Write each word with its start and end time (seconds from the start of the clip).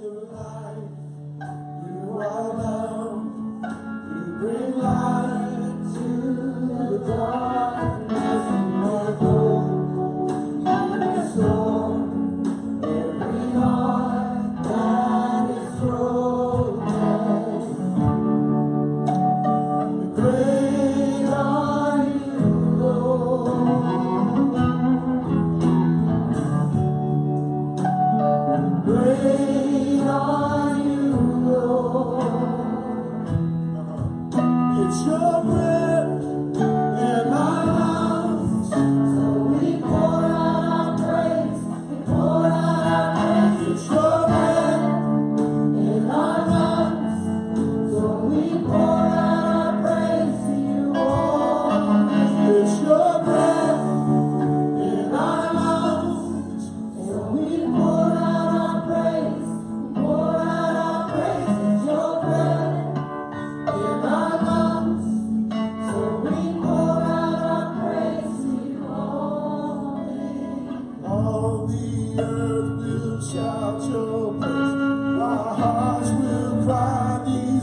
shout 0.00 0.30
light 4.76 5.94
to 5.94 6.98
the 7.04 7.16
hearts 7.16 7.39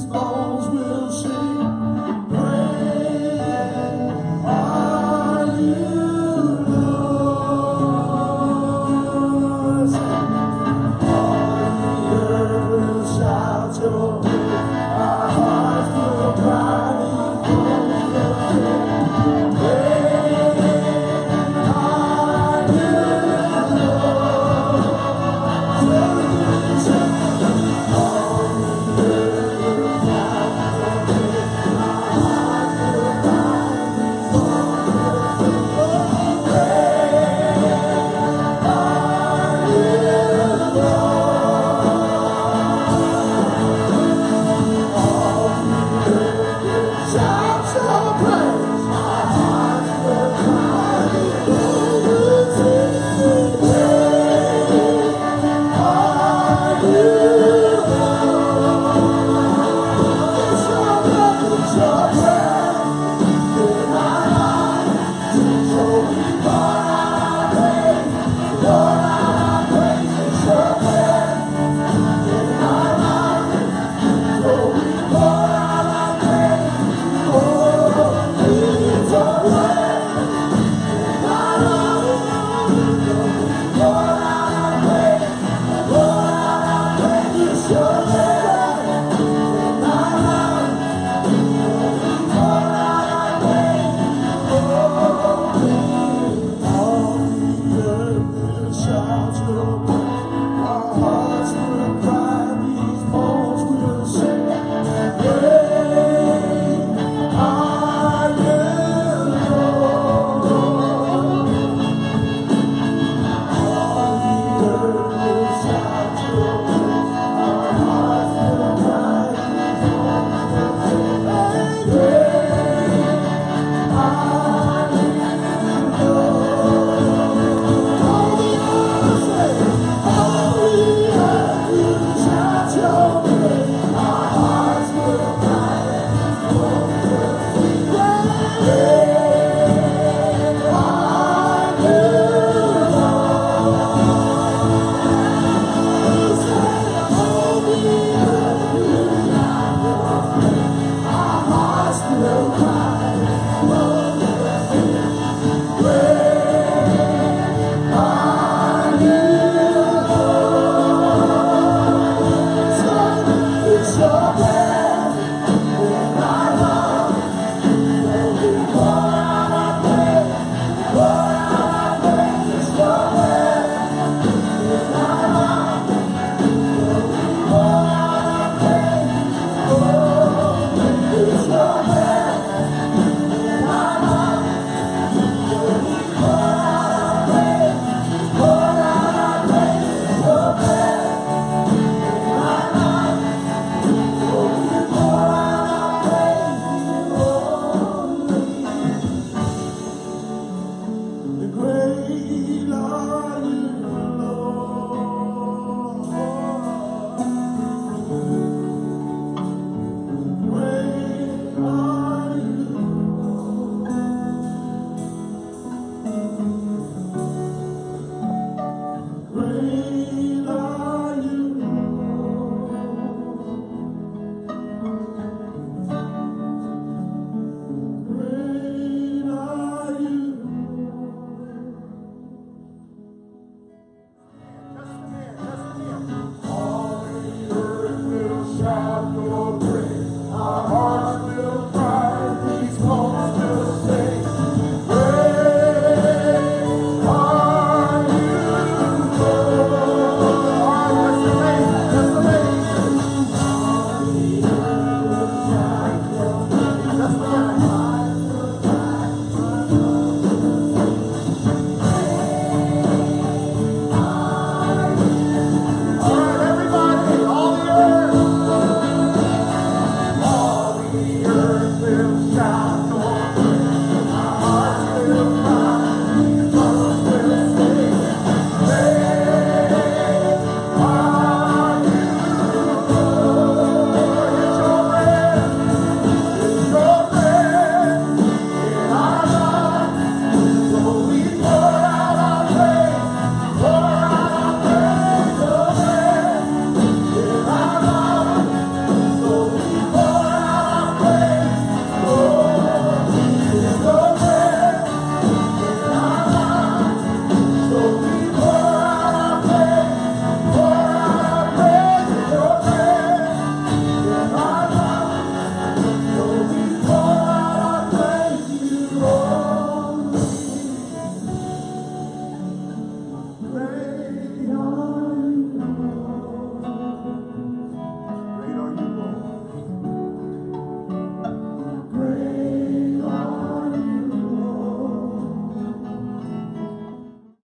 cry. 0.06 0.57